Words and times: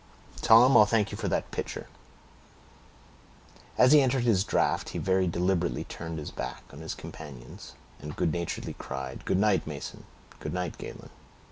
"Tom, 0.41 0.75
I'll 0.75 0.87
thank 0.87 1.11
you 1.11 1.15
for 1.19 1.27
that 1.27 1.51
pitcher." 1.51 1.85
As 3.77 3.91
he 3.91 4.01
ended 4.01 4.23
his 4.23 4.43
draft, 4.43 4.89
he 4.89 4.97
very 4.97 5.27
deliberately 5.27 5.83
turned 5.83 6.17
his 6.17 6.31
back 6.31 6.63
on 6.73 6.79
his 6.79 6.95
companions, 6.95 7.73
and 7.99 8.15
good 8.15 8.31
naturedly 8.33 8.73
cried, 8.73 9.25
"Good 9.25 9.37
night, 9.37 9.67
Mason; 9.67 10.05
good 10.39 10.55
night, 10.55 10.79
Galen." 10.79 11.11